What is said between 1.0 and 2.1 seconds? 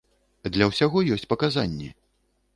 ёсць паказанні.